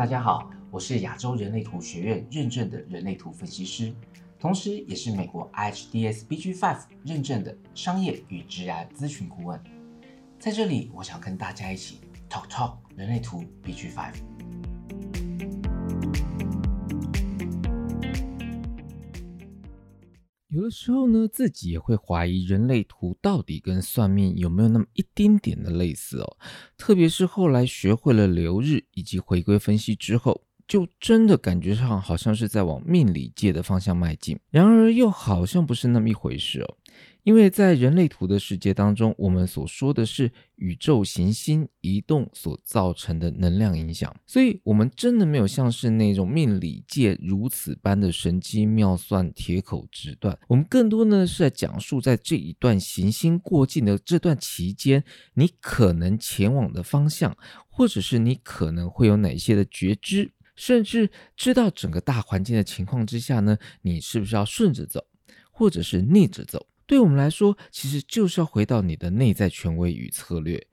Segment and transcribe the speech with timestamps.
[0.00, 3.92] 大家好，我是亚洲人类图学院认证的人类图分析师，
[4.38, 9.62] 同时也是美国 IHDS BG5 认证的商业与职业咨询顾问。
[10.38, 12.00] 在这里，我想跟大家一起
[12.30, 14.14] talk talk 人类图 BG5。
[20.50, 26.36] 有的时候呢，自己也会怀疑人类图到底跟算命有没有那么一丁点的类似哦。
[26.76, 36.76] 特别是后来学会了流日以及回归分析之后，就真的感觉上好像是在往命理界的方向迈进，然而又好像不是那么一回事哦。
[37.22, 50.38] 因为在人类图的世界当中，我们所说的是宇宙行星移动所造成的能量影响，所以我们真的没有像是那种命理界如此般的神机妙算、铁口直断。
[50.48, 57.36] 我们更多呢是在讲述在这一段行星过境的这段期间，你可能前往的方向，
[57.68, 65.04] 或者是你可能会有哪些的觉知，甚至知道整个大环境的情况之下呢，你是不是要顺着走，
[65.50, 66.66] 或者是逆着走？
[66.90, 70.66] 对我们来说，其实就是要回到你的内在权威与策略。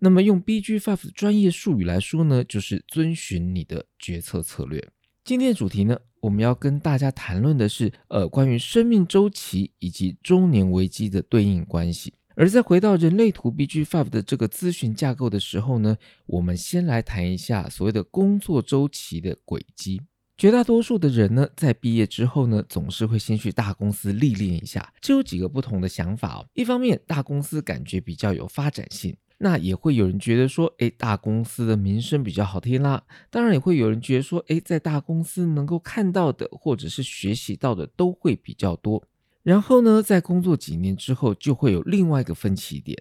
[0.00, 4.84] 那么用 BG Five 的专业术语来说呢，就是遵循你的决策策略。
[5.22, 12.12] 今天的主题呢，我们要跟大家谈论的是，呃，关于生命周期以及中年危机的对应关系。
[12.34, 15.96] 而在回到人类图 BG Five 的这个咨询架构的时候呢，
[16.26, 20.02] 我们先来谈一下所谓的工作周期的轨迹。
[20.40, 24.90] 绝大多数的人呢，在毕业之后呢，总是会先去大公司历练一下。
[24.98, 26.46] 这有几个不同的想法哦。
[26.54, 33.04] 一方面，大公司感觉比较有发展性，那也会有人觉得说，哎，大公司的名声比较好听啦。
[33.28, 39.06] 当然，也会有人觉得说，哎，在大公司能够看到的或者是学习到的都会比较多。
[39.42, 42.96] 然后呢，在工作几年之后，就会有另外一个分歧点，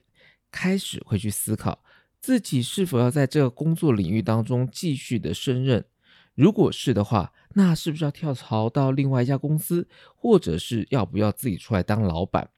[0.51, 1.81] 开始会去思考
[2.19, 5.85] 自己是否要在这个工作领域当中继续的胜任。
[6.39, 9.85] 如果是的话，那是不是要跳槽到另外一家公司，
[10.15, 12.49] 或者是要不要自己出来当老板？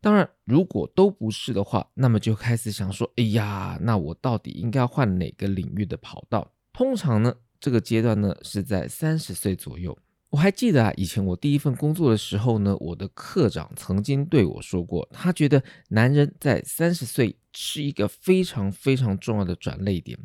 [0.00, 6.50] 当然，如果都不是的话，那么就开始想说：哎呀，那我到底应该换哪个领域的跑道？
[6.72, 9.96] 通常呢，这个阶段呢是在三十岁左右。
[10.30, 20.18] 我还记得啊，以前我第一份工作的时候呢，我的科长曾经对我说过，他觉得男人在三十岁是一个非常非常重要的转捩点。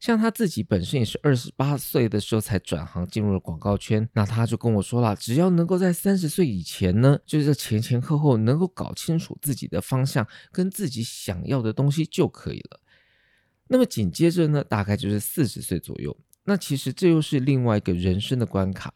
[0.00, 12.80] 像他自己本身也是二十八岁的时候才转行进入了广告圈，那他就跟我说了，只要能够在三十岁以前呢，就是前前后后能够搞清楚自己的方向跟自己想要的东西就可以了。
[13.68, 16.14] 那么紧接着呢，大概就是四十岁左右，
[16.44, 18.92] 那其实这又是另外一个人生的关卡。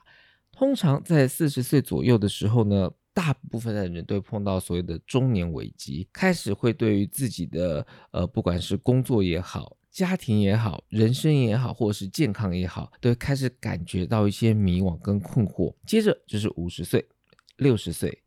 [0.52, 9.76] 通常在四十岁左右的时候呢，大部分的人都会碰到所谓的中年危机，开始会对于自己的呃，不管是工作也好。
[9.90, 15.74] 家庭也好，人生也好，或者是健康也好，都开始感觉到一些迷惘跟困惑。
[15.84, 17.08] 接着就是五十岁、
[17.56, 18.22] 六十岁，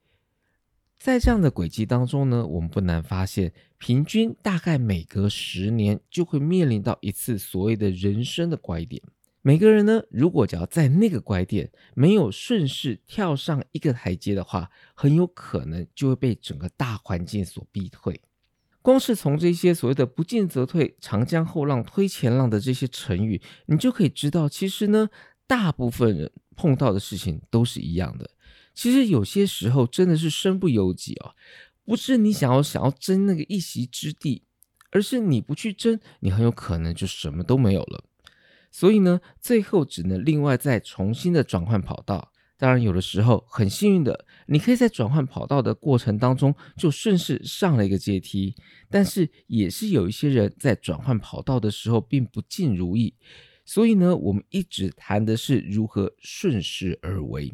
[1.00, 9.01] 在这样的轨迹当中呢，我们不难发现，平均大概每隔十年就会面临到一次所谓的人生的拐点。
[9.44, 18.22] 每个人呢，如果只要在那个拐点没有顺势跳上一个台阶的话，很有可能就会被整个大环境所逼退。
[18.84, 25.09] 光是从这些所谓的“不进则退，长江后浪推前浪”的这些成语，你就可以知道，其实呢，
[25.47, 28.30] 大部分人碰到的事情都是一样的。
[28.74, 31.35] 其实有些时候真的是身不由己哦，
[31.84, 34.44] 不是你想要想要争那个一席之地，
[34.91, 38.03] 而是你不去争，你很有可能就什么都没有了。
[38.72, 42.32] 所以呢，最后只能另外再重新的转换跑道。
[42.58, 48.56] 当然，有的时候很幸运的，你可以在转换跑道的过程当中就顺势上了一个阶梯。
[48.88, 53.16] 但是，也是有一些人在转换跑道的时候并不尽如意。
[53.66, 57.52] 所以呢，我们一直谈的是如何顺势而为。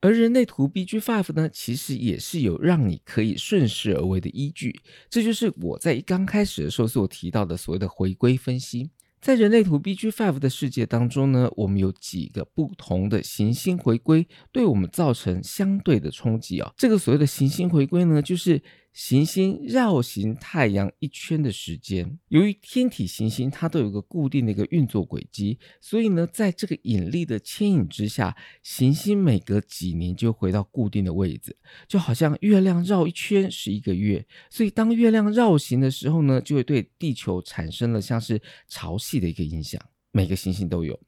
[0.00, 4.80] 而人类图 BG Five 呢，其实也是有让你可以顺势而为的依据。
[5.10, 8.90] 这就是我在刚开始的时候所提到的所谓的回归分析。
[9.26, 16.72] 在人类图 BG Five 的世界当中呢，我们有几个不同的行星回归，对我们造成相对的冲击啊。
[16.76, 18.62] 这个所谓的行星回归呢，就是。
[18.96, 31.54] 行星绕行太阳一圈的时间，由于天体行星它都有个固定的一个运作轨迹，所以呢，在这个引力的牵引之下，行星每隔几年就回到固定的位置，
[31.86, 39.78] 就好像月亮绕一圈是一个月，所以当月亮绕行的时候呢，就会对地球产生了像是潮汐的一个影响。
[40.10, 40.98] 每个行星都有。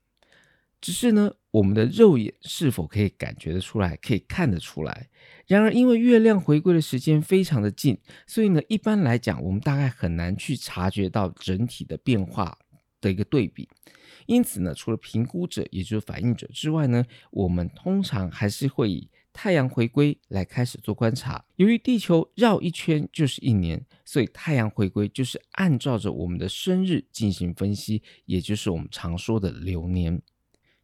[0.81, 5.09] 只是呢，我们的肉眼是否可以感觉得出来，可以看得出来？
[5.47, 12.57] 然而，因为月亮回归的时间非常的近，所以呢，一般来讲，我们大概很难去察觉到整体的变化
[13.01, 13.69] 的一个对比。
[14.27, 21.45] 因此呢，除了评估者，也就是反应者之外呢，我们通常还是会以太阳回归来开始做观察。
[21.57, 30.21] 由于地球绕一圈就是一年，所以太阳回归就是按照着我们的生日进行分析，也就是我们常说的流年。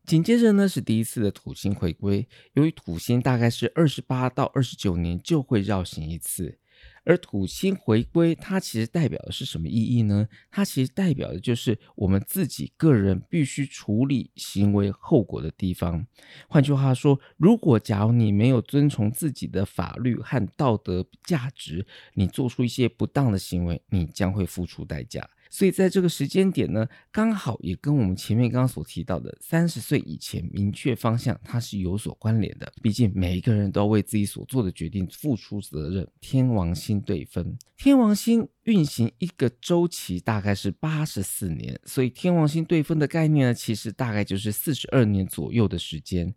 [0.06, 6.58] 紧接着呢是第一次的土星回归，由于土星大概是二十八到二十九年就会绕行一次。
[7.04, 10.28] 而土星回归，它其实代表的是什么意义呢？
[10.50, 16.06] 它其实代表的就是我们自己个人必须处理行为后果的地方。
[16.48, 25.28] 换句话说，如果假如你没有遵从自己的法律和道德价值，你做出一些不当的行为，你将会付出代价。
[25.54, 32.72] 所以在这个时间点呢，刚好也跟我们前面刚刚所提到的三十岁以前明确方向，它是有所关联的。
[32.82, 36.04] 毕竟每一个人都要为自己所做的决定付出责任。
[36.20, 46.34] 天王星对分，天王星运行一个周期大概是八十四年，所以天王星对分的概念呢，其实大概就是四十二年左右的时间。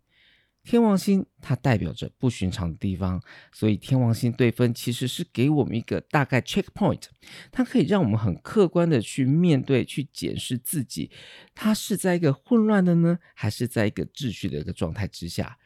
[0.64, 3.22] 天王星它代表着不寻常的地方，
[3.52, 7.04] 所以天王星对分其实是给我们一个大概 checkpoint，
[7.50, 11.10] 它可以让我们很客观的去面对、去检视自己，
[11.54, 15.58] 它是在一个混乱的呢，还是在一个秩序的一个状态之下，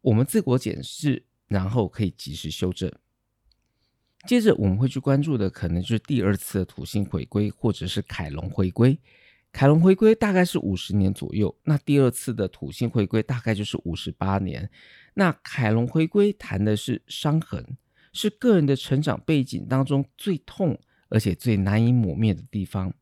[0.00, 2.90] 我们自我检视，然后可以及时修正。
[4.26, 8.98] 接着我们会去关注的可能就是第二次的土星回归，或者是凯龙回归。
[9.52, 14.70] 凯龙回归大概是五十年左右，那第二次的土星回归大概就是五十八年。
[15.14, 17.76] 那凯龙回归谈的是伤痕，
[18.12, 22.94] 是个人的成长背景当中最痛而且最难以抹灭的地方。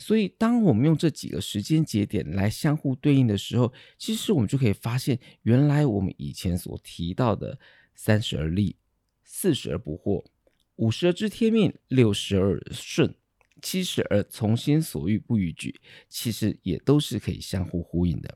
[0.00, 7.58] 所以，当我们用这几个时间节点来相互对应的时候，其实我们就可以发现，原来我们以前所提到的
[7.96, 8.76] 三十而立、
[9.24, 10.24] 四十而不惑、
[10.76, 13.12] 五十而知天命、六十而顺。
[13.62, 18.34] 七十而从心所欲不逾矩，其实也都是可以相互呼应的。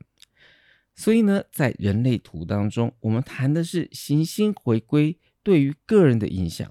[0.95, 6.69] 所以呢，在人类图当中，我们谈的是行星回归对于个人的影响；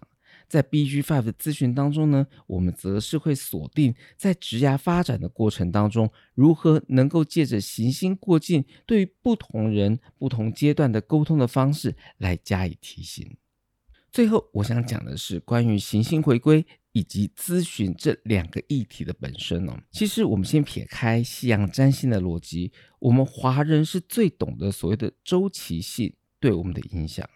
[0.49, 13.37] 在 BG Five 的咨询当中呢，我们则是会锁定在职涯发展的过程当中，如何能够借着行星过境，对于不同人、不同阶段的沟通的方式来加以提醒。
[14.13, 16.65] 最后，我想讲的是关于行星回归。
[16.95, 19.75] 以及咨询这两个议题的本身呢？
[19.91, 27.27] 其实我们先撇开西洋占星的逻辑，我们华人是最懂得所谓的周期性对我们的影响。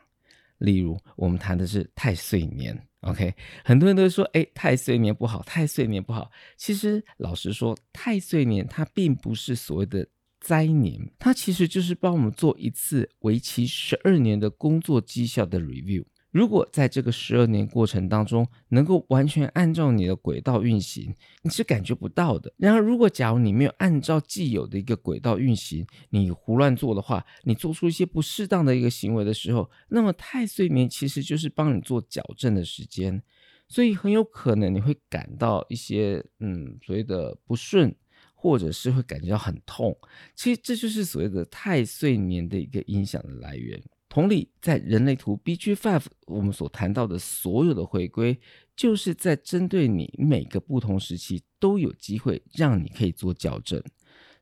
[0.58, 3.34] 例如，我们谈的是太岁年，OK？
[3.64, 6.30] 很多人都说，哎，太岁年不好，太岁年不好。
[6.58, 10.06] 其实，老实说，太岁年它并不是所谓的
[10.38, 16.04] 灾年，它其实就是帮我们做一次为期十二年的工作绩效的 review。
[16.32, 22.52] 如果在这个十二年过程当中，能够完全按照你的轨道运行，你是感觉不到的。
[22.58, 33.22] 然而，如果假如你没有按照既有的一个轨道运行，你胡乱做的话，你做出一些不适当的一个行为的时候，那么太岁年其实就是帮你做矫正的时间，
[33.66, 37.94] 所以很有可能你会感到一些嗯所谓的不顺，
[38.34, 39.96] 或者是会感觉到很痛。
[40.34, 43.82] 其实这就是所谓的太岁年的一个影响的来源。
[44.16, 48.40] 同理，在人类图 BG Five，我们所谈到的所有的回归，
[48.74, 53.78] 就是在针对你每个不同时期都有机会让你可以做校正。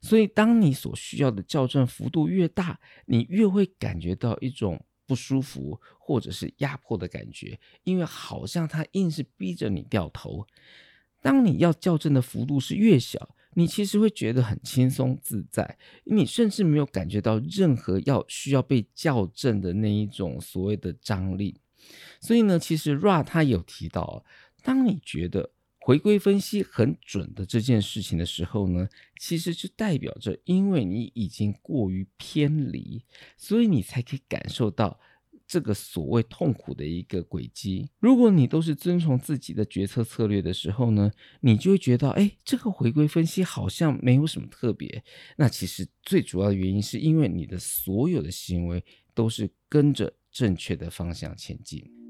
[0.01, 10.47] 所以，当你所需要的校正幅度越大，你越会感觉到一种不舒服或者是压迫的感觉，因为好像它硬是逼着你掉头。
[11.21, 13.34] 当你要校正的幅度是越小。
[13.55, 21.61] 你其实会觉得很轻松自在，你甚至没有感觉到任何要需要被校正的那一种所谓的张力。
[22.21, 24.25] 所以呢，其实 Ra 他有提到，
[24.63, 28.89] 当你觉得回归分析很准的这件事情的时候呢，
[29.21, 33.03] 其实就代表着因为你已经过于偏离，
[33.37, 34.99] 所以你才可以感受到。
[35.47, 41.11] 这个所谓痛苦的一个轨迹，如果你都是遵从自己的决策策略的时候呢，
[41.41, 45.05] 你就会觉得，哎，这个回归分析好像没有什么特别。
[45.37, 48.83] 那其实最主要的原因是因为你的所有的行为
[49.15, 52.04] 都是跟着正确的方向前进。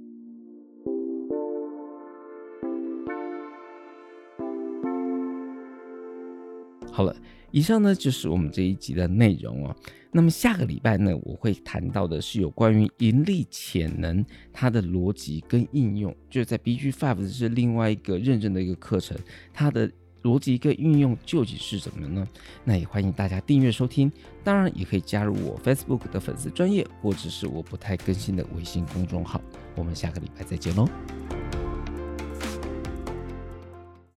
[6.94, 7.14] 好了。
[7.50, 9.76] 以上呢就是我们这一集的内容哦。
[10.12, 19.16] 那么下个礼拜呢，我会谈到的是有关于盈利潜能它的逻辑跟应用，就是在 BG Five 是另外一个认证的一个课程，
[19.52, 19.90] 它的
[20.22, 22.28] 逻辑跟运用究竟是怎么呢？
[22.64, 24.10] 那也欢迎大家订阅收听，
[24.44, 29.40] 当然也可以加入我 Facebook 的粉丝专业，或者是我不太更新的微信公众号。
[29.76, 30.88] 我们下个礼拜再见喽。